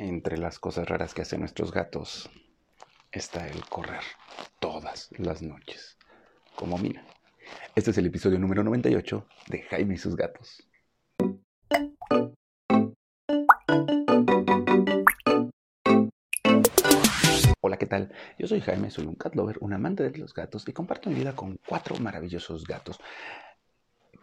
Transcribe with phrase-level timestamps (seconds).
[0.00, 2.30] Entre las cosas raras que hacen nuestros gatos
[3.10, 4.02] está el correr
[4.60, 5.98] todas las noches,
[6.54, 7.04] como Mina.
[7.74, 10.62] Este es el episodio número 98 de Jaime y sus gatos.
[17.60, 18.12] Hola, ¿qué tal?
[18.38, 21.16] Yo soy Jaime, soy un cat lover, un amante de los gatos y comparto mi
[21.16, 23.00] vida con cuatro maravillosos gatos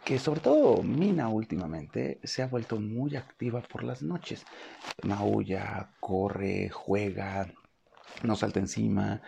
[0.06, 4.46] que sobre todo Mina últimamente se ha vuelto muy activa por las noches.
[5.02, 7.52] Maulla, corre, juega,
[8.22, 9.20] no salta encima.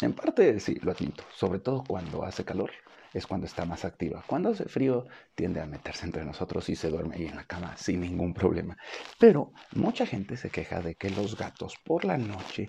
[0.00, 2.70] en parte sí, lo admito, sobre todo cuando hace calor
[3.12, 4.24] es cuando está más activa.
[4.26, 7.76] Cuando hace frío tiende a meterse entre nosotros y se duerme ahí en la cama
[7.76, 8.76] sin ningún problema.
[9.18, 12.66] Pero mucha gente se queja de que los gatos por la noche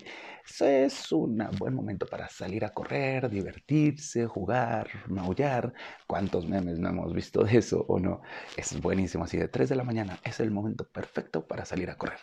[0.60, 5.72] es un buen momento para salir a correr, divertirse, jugar, maullar.
[6.06, 8.20] ¿Cuántos memes no hemos visto de eso o no?
[8.56, 11.96] Es buenísimo, así de 3 de la mañana es el momento perfecto para salir a
[11.96, 12.18] correr.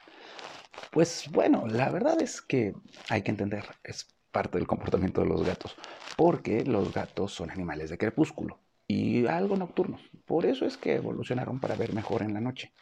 [0.91, 2.73] Pues bueno, la verdad es que
[3.09, 5.75] hay que entender, es parte del comportamiento de los gatos,
[6.15, 10.01] porque los gatos son animales de crepúsculo y algo nocturnos.
[10.25, 12.73] Por eso es que evolucionaron para ver mejor en la noche.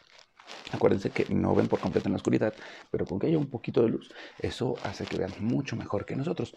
[0.72, 2.54] Acuérdense que no ven por completo en la oscuridad,
[2.90, 6.14] pero con que haya un poquito de luz, eso hace que vean mucho mejor que
[6.14, 6.54] nosotros.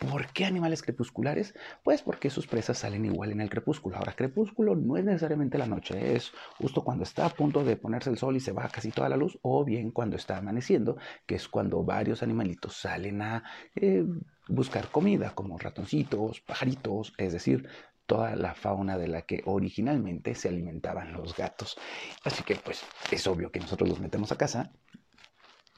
[0.00, 1.54] ¿Por qué animales crepusculares?
[1.84, 3.96] Pues porque sus presas salen igual en el crepúsculo.
[3.96, 8.10] Ahora, crepúsculo no es necesariamente la noche, es justo cuando está a punto de ponerse
[8.10, 10.96] el sol y se va casi toda la luz, o bien cuando está amaneciendo,
[11.26, 13.44] que es cuando varios animalitos salen a
[13.76, 14.04] eh,
[14.48, 17.68] buscar comida, como ratoncitos, pajaritos, es decir,
[18.12, 21.78] toda la fauna de la que originalmente se alimentaban los gatos.
[22.24, 24.70] Así que pues es obvio que nosotros los metemos a casa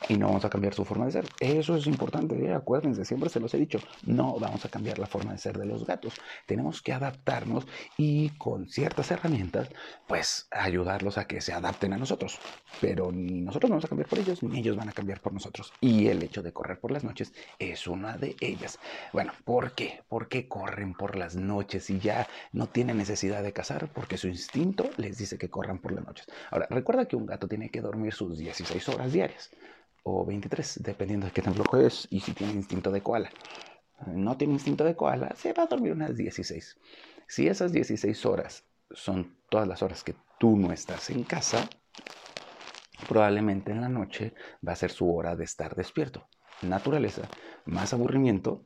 [0.09, 1.27] y no vamos a cambiar su forma de ser.
[1.41, 2.55] Eso es importante, ¿eh?
[2.55, 5.67] acuérdense, siempre se los he dicho, no vamos a cambiar la forma de ser de
[5.67, 6.15] los gatos.
[6.47, 7.67] Tenemos que adaptarnos
[7.97, 9.69] y con ciertas herramientas,
[10.07, 12.39] pues ayudarlos a que se adapten a nosotros.
[12.81, 15.73] Pero ni nosotros vamos a cambiar por ellos, ni ellos van a cambiar por nosotros.
[15.81, 18.79] Y el hecho de correr por las noches es una de ellas.
[19.13, 20.03] Bueno, ¿por qué?
[20.09, 23.89] ¿Por qué corren por las noches y ya no tienen necesidad de cazar?
[23.93, 26.27] Porque su instinto les dice que corran por las noches.
[26.51, 29.51] Ahora, recuerda que un gato tiene que dormir sus 16 horas diarias
[30.05, 33.31] o 23, dependiendo de qué tan flojo es y si tiene instinto de koala.
[34.07, 36.77] No tiene instinto de koala, se va a dormir unas 16.
[37.27, 41.69] Si esas 16 horas son todas las horas que tú no estás en casa,
[43.09, 44.35] probablemente en la noche
[44.67, 46.29] va a ser su hora de estar despierto.
[46.63, 47.23] Naturaleza,
[47.65, 48.65] más aburrimiento,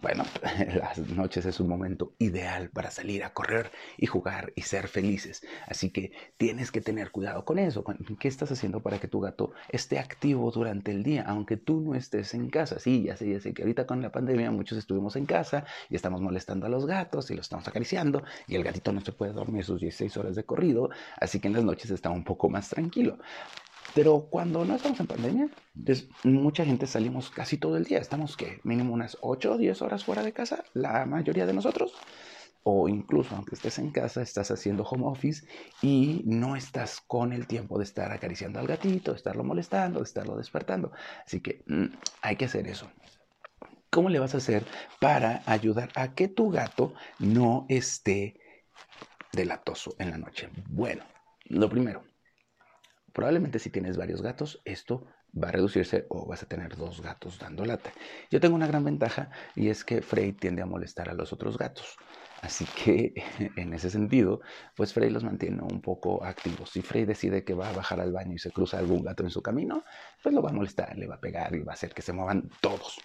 [0.00, 0.24] bueno,
[0.74, 5.42] las noches es un momento ideal para salir a correr y jugar y ser felices.
[5.66, 7.84] Así que tienes que tener cuidado con eso.
[8.18, 11.94] ¿Qué estás haciendo para que tu gato esté activo durante el día, aunque tú no
[11.94, 12.78] estés en casa?
[12.78, 15.96] Sí, ya sé, ya sé que ahorita con la pandemia muchos estuvimos en casa y
[15.96, 19.32] estamos molestando a los gatos y los estamos acariciando y el gatito no se puede
[19.32, 22.68] dormir sus 16 horas de corrido, así que en las noches está un poco más
[22.68, 23.18] tranquilo.
[23.94, 25.48] Pero cuando no estamos en pandemia,
[26.24, 27.98] mucha gente salimos casi todo el día.
[27.98, 31.94] Estamos que mínimo unas 8 o 10 horas fuera de casa, la mayoría de nosotros.
[32.62, 35.46] O incluso aunque estés en casa, estás haciendo home office
[35.82, 40.04] y no estás con el tiempo de estar acariciando al gatito, de estarlo molestando, de
[40.04, 40.92] estarlo despertando.
[41.24, 41.86] Así que mm,
[42.22, 42.90] hay que hacer eso.
[43.90, 44.64] ¿Cómo le vas a hacer
[45.00, 48.38] para ayudar a que tu gato no esté
[49.32, 50.48] delatoso en la noche?
[50.68, 51.02] Bueno,
[51.46, 52.04] lo primero,
[53.12, 57.38] Probablemente si tienes varios gatos, esto va a reducirse o vas a tener dos gatos
[57.38, 57.92] dando lata.
[58.30, 61.58] Yo tengo una gran ventaja y es que Frey tiende a molestar a los otros
[61.58, 61.96] gatos.
[62.42, 63.12] Así que
[63.56, 64.40] en ese sentido,
[64.74, 66.70] pues Frey los mantiene un poco activos.
[66.70, 69.30] Si Frey decide que va a bajar al baño y se cruza algún gato en
[69.30, 69.84] su camino,
[70.22, 72.12] pues lo va a molestar, le va a pegar y va a hacer que se
[72.12, 72.98] muevan todos.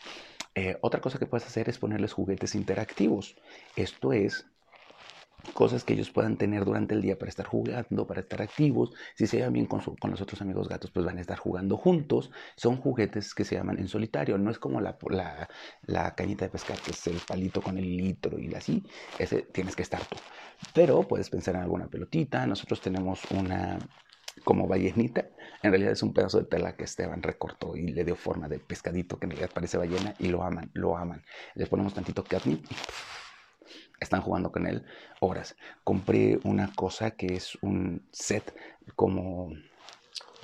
[0.55, 3.35] Eh, otra cosa que puedes hacer es ponerles juguetes interactivos.
[3.75, 4.47] Esto es
[5.53, 8.91] cosas que ellos puedan tener durante el día para estar jugando, para estar activos.
[9.15, 12.31] Si se llevan bien con, los otros amigos gatos, pues van a estar jugando juntos.
[12.55, 14.37] Son juguetes que se llaman en solitario.
[14.37, 18.53] No es como la cañita de pescar, que es el palito con el litro y
[18.53, 18.83] así.
[19.19, 20.17] Ese tienes que estar tú.
[20.73, 22.45] Pero puedes pensar en alguna pelotita.
[22.45, 23.79] Nosotros tenemos una
[24.43, 25.29] como ballenita.
[25.61, 28.59] En realidad es un pedazo de tela que Esteban recortó y le dio forma de
[28.59, 31.23] pescadito que en realidad parece ballena y lo aman, lo aman.
[31.55, 32.75] Les ponemos tantito catnip y
[34.05, 34.85] están jugando con él
[35.19, 35.55] horas.
[35.83, 38.55] Compré una cosa que es un set
[38.95, 39.51] como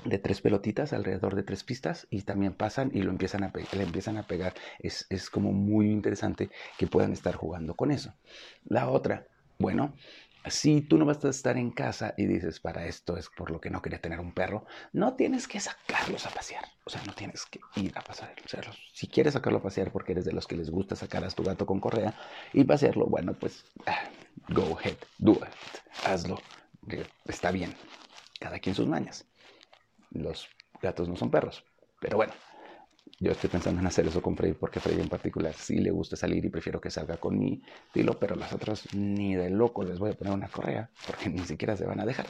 [0.04, 3.82] de tres pelotitas alrededor de tres pistas y también pasan y lo empiezan a le
[3.82, 4.54] empiezan a pegar.
[4.78, 8.14] Es, es como muy interesante que puedan estar jugando con eso.
[8.64, 9.26] La otra,
[9.58, 9.94] bueno,
[10.46, 13.60] si tú no vas a estar en casa y dices, para esto es por lo
[13.60, 16.64] que no quería tener un perro, no tienes que sacarlos a pasear.
[16.84, 18.34] O sea, no tienes que ir a pasear.
[18.92, 21.42] si quieres sacarlo a pasear porque eres de los que les gusta sacar a tu
[21.42, 22.14] gato con correa
[22.52, 24.08] y pasearlo, bueno, pues ah,
[24.48, 26.38] go ahead, do it, hazlo.
[27.26, 27.74] Está bien.
[28.40, 29.24] Cada quien sus mañas.
[30.10, 30.48] Los
[30.80, 31.64] gatos no son perros.
[32.00, 32.32] Pero bueno,
[33.18, 36.16] yo estoy pensando en hacer eso con Frey porque Frey en particular sí le gusta
[36.16, 39.98] salir y prefiero que salga con mi estilo, pero las otras ni de loco les
[39.98, 42.26] voy a poner una correa porque ni siquiera se van a dejar.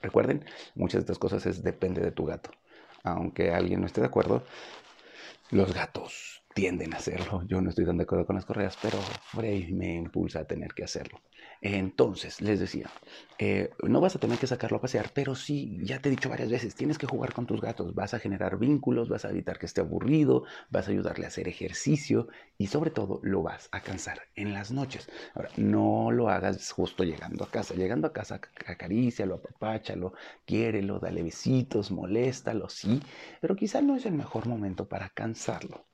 [0.00, 0.44] Recuerden,
[0.74, 2.50] muchas de estas cosas es depende de tu gato.
[3.04, 4.44] Aunque alguien no esté de acuerdo,
[5.50, 7.42] los gatos tienden a hacerlo.
[7.46, 10.74] Yo no estoy tan de acuerdo con las correas, pero Frey me impulsa a tener
[10.74, 11.20] que hacerlo.
[11.64, 12.90] Entonces, les decía,
[13.38, 16.28] eh, no vas a tener que sacarlo a pasear, pero sí, ya te he dicho
[16.28, 19.60] varias veces, tienes que jugar con tus gatos, vas a generar vínculos, vas a evitar
[19.60, 22.26] que esté aburrido, vas a ayudarle a hacer ejercicio
[22.58, 25.08] y sobre todo lo vas a cansar en las noches.
[25.36, 27.74] Ahora, no lo hagas justo llegando a casa.
[27.74, 30.14] Llegando a casa, acarícialo, apapáchalo,
[30.44, 33.00] quiérelo, dale besitos, moléstalo, sí,
[33.40, 35.86] pero quizá no es el mejor momento para cansarlo.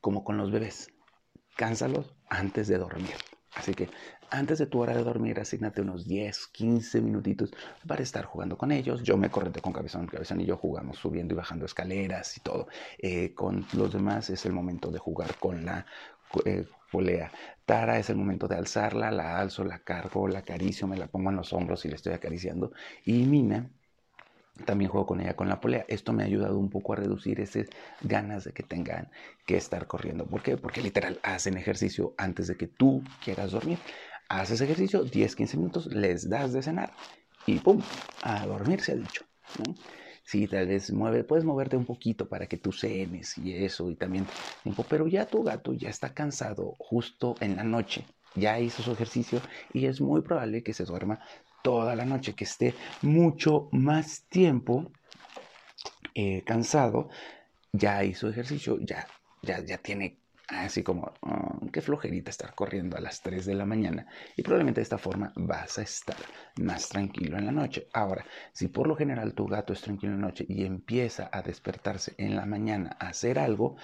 [0.00, 0.88] Como con los bebés,
[1.56, 3.14] cánsalos antes de dormir.
[3.56, 3.88] Así que
[4.30, 7.50] antes de tu hora de dormir, asignate unos 10, 15 minutitos
[7.86, 9.02] para estar jugando con ellos.
[9.02, 12.68] Yo me correte con Cabezón, Cabezón y yo jugamos subiendo y bajando escaleras y todo.
[12.98, 15.86] Eh, con los demás es el momento de jugar con la
[16.44, 17.30] eh, polea.
[17.64, 21.30] Tara es el momento de alzarla, la alzo, la cargo, la acaricio, me la pongo
[21.30, 22.72] en los hombros y le estoy acariciando.
[23.04, 23.70] Y Mina
[24.64, 25.84] también juego con ella con la polea.
[25.88, 27.66] Esto me ha ayudado un poco a reducir esas
[28.00, 29.10] ganas de que tengan
[29.44, 30.26] que estar corriendo.
[30.26, 30.56] ¿Por qué?
[30.56, 33.78] Porque literal hacen ejercicio antes de que tú quieras dormir.
[34.28, 36.92] Haces ejercicio 10, 15 minutos, les das de cenar
[37.46, 37.80] y ¡pum!
[38.22, 39.24] A dormir se ha dicho.
[40.24, 43.94] Sí, tal vez mueve, puedes moverte un poquito para que tú cenes y eso y
[43.94, 44.26] también
[44.64, 48.92] tiempo, pero ya tu gato ya está cansado justo en la noche, ya hizo su
[48.92, 51.20] ejercicio y es muy probable que se duerma
[51.62, 54.90] toda la noche, que esté mucho más tiempo
[56.14, 57.08] eh, cansado,
[57.72, 59.06] ya hizo ejercicio, ya,
[59.42, 63.66] ya, ya tiene Así como, oh, qué flojerita estar corriendo a las 3 de la
[63.66, 64.06] mañana.
[64.36, 66.16] Y probablemente de esta forma vas a estar
[66.56, 67.88] más tranquilo en la noche.
[67.92, 71.42] Ahora, si por lo general tu gato es tranquilo en la noche y empieza a
[71.42, 73.76] despertarse en la mañana a hacer algo,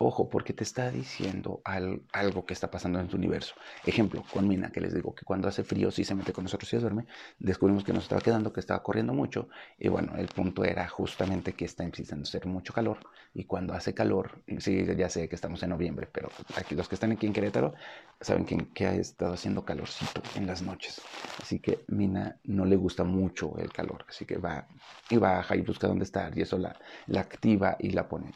[0.00, 3.56] Ojo, porque te está diciendo algo que está pasando en tu universo.
[3.84, 6.72] Ejemplo, con Mina, que les digo que cuando hace frío sí se mete con nosotros
[6.72, 7.06] y se duerme,
[7.40, 9.48] descubrimos que nos estaba quedando, que estaba corriendo mucho.
[9.76, 12.98] Y bueno, el punto era justamente que está empezando a hacer mucho calor.
[13.34, 16.94] Y cuando hace calor, sí, ya sé que estamos en noviembre, pero aquí los que
[16.94, 17.74] están aquí en Querétaro
[18.20, 21.02] saben que, que ha estado haciendo calorcito en las noches.
[21.40, 24.04] Así que Mina no le gusta mucho el calor.
[24.08, 24.66] Así que va
[25.08, 26.76] y baja y busca dónde estar y eso la,
[27.06, 28.32] la activa y la pone.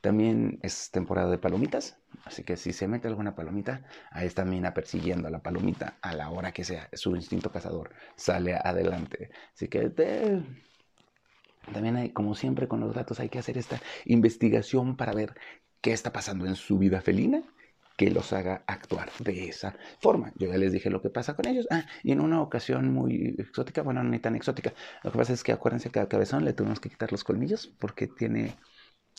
[0.00, 4.72] También es temporada de palomitas, así que si se mete alguna palomita, ahí está Mina
[4.72, 6.88] persiguiendo a la palomita a la hora que sea.
[6.92, 9.30] Su instinto cazador sale adelante.
[9.54, 9.90] Así que
[11.72, 15.34] también hay, como siempre con los gatos, hay que hacer esta investigación para ver
[15.80, 17.42] qué está pasando en su vida felina
[17.96, 20.32] que los haga actuar de esa forma.
[20.36, 21.66] Yo ya les dije lo que pasa con ellos.
[21.70, 25.32] Ah, y en una ocasión muy exótica, bueno, no ni tan exótica, lo que pasa
[25.32, 28.54] es que acuérdense que a Cabezón le tuvimos que quitar los colmillos porque tiene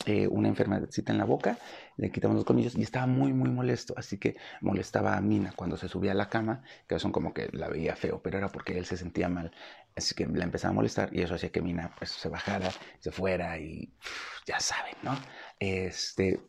[0.06, 1.58] eh, una enfermedadcita en la boca,
[1.96, 3.94] le quitamos los colmillos y estaba muy, muy molesto.
[3.96, 7.48] Así que molestaba a Mina cuando se subía a la cama, que son como que
[7.52, 9.50] la veía feo, pero era porque él se sentía mal.
[9.96, 12.70] Así que la empezaba a molestar y eso hacía que Mina pues se bajara,
[13.00, 13.92] se fuera y
[14.46, 15.18] ya saben, ¿no?
[15.58, 16.40] Este,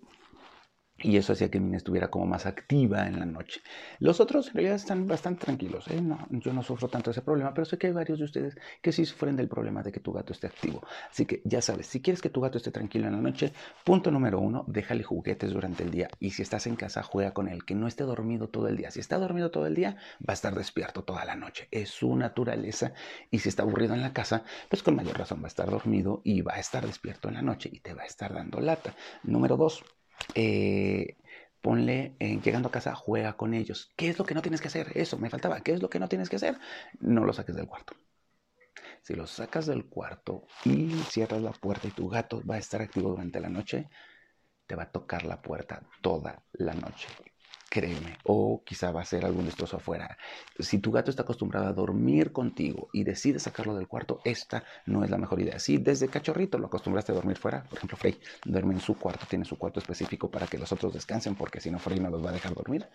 [1.01, 3.61] y eso hacía que Mina estuviera como más activa en la noche.
[3.99, 5.87] Los otros en realidad están bastante tranquilos.
[5.87, 6.01] ¿eh?
[6.01, 8.91] No, yo no sufro tanto ese problema, pero sé que hay varios de ustedes que
[8.91, 10.83] sí sufren del problema de que tu gato esté activo.
[11.09, 13.53] Así que ya sabes, si quieres que tu gato esté tranquilo en la noche,
[13.83, 16.09] punto número uno, déjale juguetes durante el día.
[16.19, 18.91] Y si estás en casa, juega con él, que no esté dormido todo el día.
[18.91, 21.67] Si está dormido todo el día, va a estar despierto toda la noche.
[21.71, 22.93] Es su naturaleza.
[23.31, 26.21] Y si está aburrido en la casa, pues con mayor razón va a estar dormido
[26.23, 28.95] y va a estar despierto en la noche y te va a estar dando lata.
[29.23, 29.83] Número dos,
[30.35, 31.17] eh,
[31.61, 33.91] ponle, eh, llegando a casa, juega con ellos.
[33.95, 34.91] ¿Qué es lo que no tienes que hacer?
[34.95, 35.61] Eso, me faltaba.
[35.61, 36.57] ¿Qué es lo que no tienes que hacer?
[36.99, 37.95] No lo saques del cuarto.
[39.01, 42.81] Si lo sacas del cuarto y cierras la puerta y tu gato va a estar
[42.81, 43.89] activo durante la noche,
[44.67, 47.07] te va a tocar la puerta toda la noche
[47.69, 50.17] créeme, o quizá va a ser algún destrozo afuera.
[50.57, 55.03] Si tu gato está acostumbrado a dormir contigo y decides sacarlo del cuarto, esta no
[55.03, 55.59] es la mejor idea.
[55.59, 59.25] Si desde cachorrito lo acostumbraste a dormir fuera, por ejemplo, Frey duerme en su cuarto,
[59.29, 62.25] tiene su cuarto específico para que los otros descansen, porque si no, Frey no los
[62.25, 62.87] va a dejar dormir,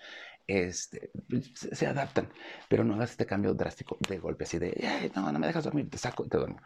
[0.47, 1.11] este,
[1.53, 2.29] se adaptan,
[2.69, 5.89] pero no hagas este cambio drástico de golpe, así de, no, no me dejas dormir,
[5.89, 6.61] te saco y te duermo.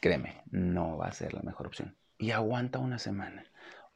[0.00, 1.96] Créeme, no va a ser la mejor opción.
[2.18, 3.44] Y aguanta una semana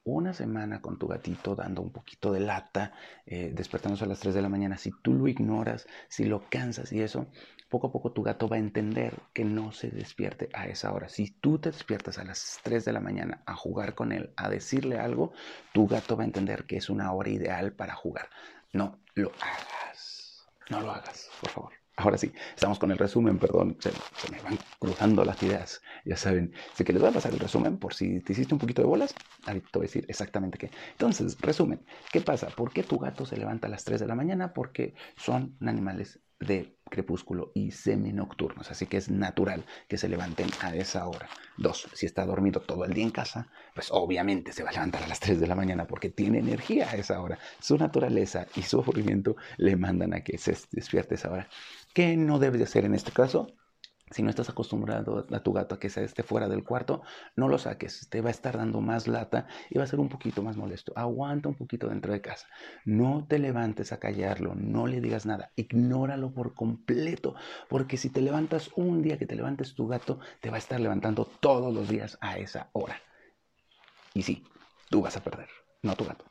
[0.05, 2.93] una semana con tu gatito dando un poquito de lata,
[3.26, 6.93] eh, despertándose a las 3 de la mañana, si tú lo ignoras, si lo cansas
[6.93, 7.26] y eso,
[7.69, 11.09] poco a poco tu gato va a entender que no se despierte a esa hora.
[11.09, 14.49] Si tú te despiertas a las 3 de la mañana a jugar con él, a
[14.49, 15.33] decirle algo,
[15.73, 18.28] tu gato va a entender que es una hora ideal para jugar.
[18.73, 20.49] No lo hagas.
[20.71, 21.77] No lo hagas, por favor.
[21.99, 23.90] Ahora sí, estamos con el resumen, perdón, se,
[24.31, 26.52] me van cruzando las ideas, ya saben.
[26.73, 28.88] Así que les voy a pasar el resumen por si te hiciste un poquito de
[28.88, 29.14] bolas,
[29.47, 30.71] ahorita te voy a decir exactamente qué.
[30.93, 32.49] Entonces, resumen, ¿qué pasa?
[32.49, 34.55] ¿Por qué tu gato se levanta a las 3 de la mañana?
[34.55, 40.75] Porque son animales de crepúsculo y semi-nocturnos, así que es natural que se levanten a
[40.75, 41.28] esa hora.
[41.57, 45.02] Dos, si está dormido todo el día en casa, pues obviamente se va a levantar
[45.02, 47.38] a las 3 de la mañana porque tiene energía a esa hora.
[47.61, 51.49] Su naturaleza y su aburrimiento le mandan a que se despierte a esa hora.
[51.92, 53.49] ¿Qué no debes de hacer en este caso?
[54.10, 57.02] Si no estás acostumbrado a tu gato a que se esté fuera del cuarto,
[57.36, 58.08] no lo saques.
[58.08, 60.92] Te va a estar dando más lata y va a ser un poquito más molesto.
[60.96, 62.46] Aguanta un poquito dentro de casa.
[62.84, 65.52] No te levantes a callarlo, no le digas nada.
[65.56, 67.34] Ignóralo por completo.
[67.68, 70.80] Porque si te levantas un día que te levantes tu gato, te va a estar
[70.80, 73.00] levantando todos los días a esa hora.
[74.14, 74.44] Y sí,
[74.90, 75.48] tú vas a perder,
[75.82, 76.24] no tu gato.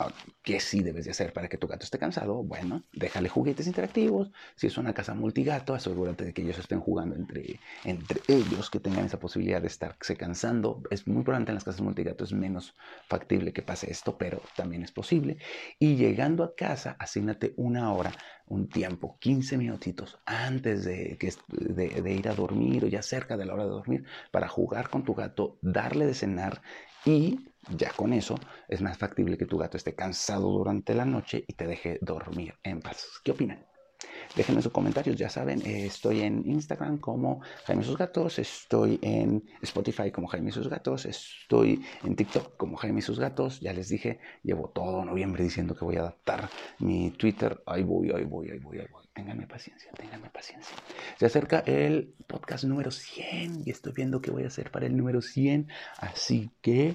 [0.00, 0.14] Ah,
[0.44, 2.44] ¿Qué sí debes de hacer para que tu gato esté cansado?
[2.44, 4.30] Bueno, déjale juguetes interactivos.
[4.54, 8.78] Si es una casa multigato, asegúrate de que ellos estén jugando entre, entre ellos, que
[8.78, 10.82] tengan esa posibilidad de estarse cansando.
[10.90, 12.76] Es muy probable en las casas multigato, es menos
[13.08, 15.38] factible que pase esto, pero también es posible.
[15.80, 22.14] Y llegando a casa, asígnate una hora, un tiempo, 15 minutitos antes de, de, de
[22.14, 25.14] ir a dormir o ya cerca de la hora de dormir, para jugar con tu
[25.14, 26.62] gato, darle de cenar
[27.08, 27.38] y
[27.70, 28.34] ya con eso
[28.68, 32.54] es más factible que tu gato esté cansado durante la noche y te deje dormir
[32.62, 33.20] en paz.
[33.24, 33.64] ¿Qué opinan?
[34.36, 39.44] Déjenme sus comentarios, ya saben, eh, estoy en Instagram como Jaime Sus Gatos, estoy en
[39.62, 44.20] Spotify como Jaime Sus Gatos, estoy en TikTok como Jaime Sus Gatos, ya les dije,
[44.42, 48.58] llevo todo noviembre diciendo que voy a adaptar mi Twitter, ahí voy, ahí voy, ahí
[48.58, 50.76] voy, ahí voy, ténganme paciencia, ténganme paciencia.
[51.18, 54.96] Se acerca el podcast número 100 y estoy viendo qué voy a hacer para el
[54.96, 55.68] número 100,
[55.98, 56.94] así que...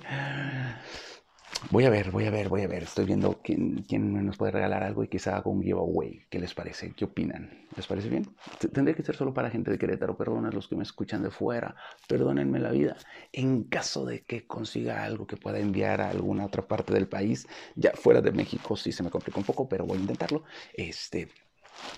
[1.69, 2.83] Voy a ver, voy a ver, voy a ver.
[2.83, 3.85] Estoy viendo quién,
[4.25, 6.25] nos puede regalar algo y quizá haga un giveaway.
[6.29, 6.93] ¿Qué les parece?
[6.93, 7.67] ¿Qué opinan?
[7.75, 8.27] ¿Les parece bien?
[8.71, 10.15] Tendría que ser solo para gente de Querétaro.
[10.15, 11.75] Perdona a los que me escuchan de fuera.
[12.07, 12.97] Perdónenme la vida.
[13.31, 17.47] En caso de que consiga algo que pueda enviar a alguna otra parte del país,
[17.75, 20.43] ya fuera de México sí se me complica un poco, pero voy a intentarlo.
[20.73, 21.29] Este,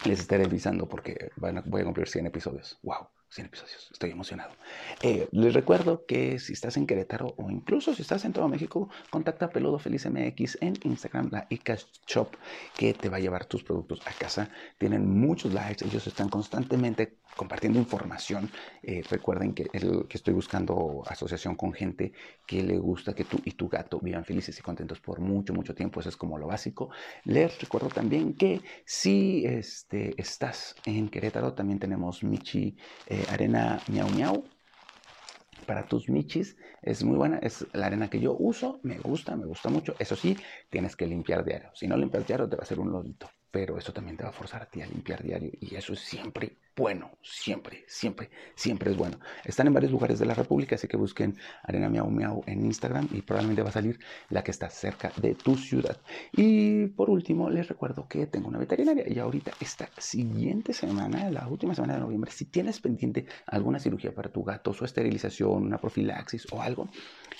[0.05, 2.79] les estaré avisando porque voy a cumplir 100 episodios.
[2.83, 3.07] ¡Wow!
[3.35, 3.89] 100 episodios.
[3.91, 4.53] Estoy emocionado.
[5.01, 8.89] Eh, les recuerdo que si estás en Querétaro o incluso si estás en todo México,
[9.09, 12.29] contacta a Peludo Feliz MX en Instagram, la iCash Shop,
[12.77, 14.49] que te va a llevar tus productos a casa.
[14.77, 18.49] Tienen muchos likes, ellos están constantemente compartiendo información.
[18.81, 22.13] Eh, recuerden que, el, que estoy buscando asociación con gente
[22.47, 25.75] que le gusta que tú y tu gato vivan felices y contentos por mucho, mucho
[25.75, 25.99] tiempo.
[25.99, 26.89] Eso es como lo básico.
[27.25, 32.77] Les recuerdo también que si este, estás en Querétaro, también tenemos Michi.
[33.07, 34.43] Eh, arena miau miau
[35.65, 39.45] para tus michis es muy buena, es la arena que yo uso, me gusta, me
[39.45, 39.95] gusta mucho.
[39.97, 40.37] Eso sí,
[40.69, 41.71] tienes que limpiar diario.
[41.73, 44.29] Si no limpias diario, te va a hacer un lodito, pero eso también te va
[44.29, 48.91] a forzar a ti a limpiar diario y eso es siempre bueno, siempre, siempre, siempre
[48.91, 49.17] es bueno.
[49.45, 53.07] Están en varios lugares de la República, así que busquen Arena Miau Miau en Instagram
[53.11, 53.97] y probablemente va a salir
[54.29, 55.97] la que está cerca de tu ciudad.
[56.33, 61.47] Y por último, les recuerdo que tengo una veterinaria y ahorita esta siguiente semana, la
[61.47, 65.77] última semana de noviembre, si tienes pendiente alguna cirugía para tu gato, su esterilización, una
[65.77, 66.89] profilaxis o algo,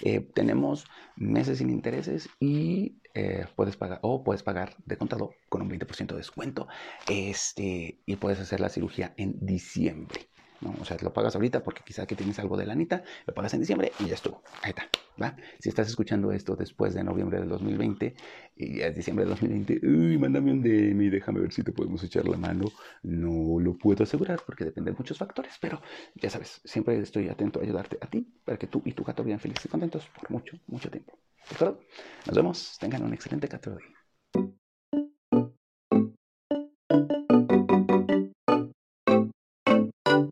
[0.01, 0.86] eh, tenemos
[1.18, 6.08] meses sin intereses y eh, puedes pagar o puedes pagar de contado con un 20%
[6.08, 6.68] de descuento
[7.10, 10.29] este, y puedes hacer la cirugía en diciembre.
[10.62, 10.74] ¿no?
[10.79, 13.62] O sea, lo pagas ahorita porque quizá que tienes algo de lanita, lo pagas en
[13.62, 14.44] diciembre y ya estuvo.
[14.62, 14.88] Ahí está.
[15.22, 15.36] ¿va?
[15.60, 18.15] Si estás escuchando esto después de noviembre del 2020
[18.58, 22.03] y es diciembre del 2020, uy, mándame un DM y déjame ver si te podemos
[22.03, 22.65] echar la mano.
[23.03, 25.82] No lo puedo asegurar porque depende de muchos factores, pero
[26.15, 29.24] ya sabes, siempre estoy atento a ayudarte a ti para que tú y tu gato
[29.24, 31.17] vivan felices y contentos por mucho, mucho tiempo.
[31.50, 31.79] ¿De acuerdo?
[32.25, 32.77] Nos vemos.
[32.79, 33.79] Tengan un excelente 14